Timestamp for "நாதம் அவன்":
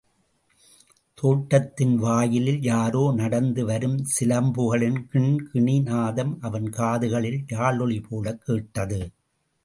5.81-6.69